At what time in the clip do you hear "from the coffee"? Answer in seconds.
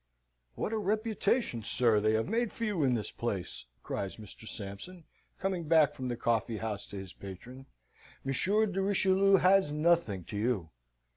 5.93-6.57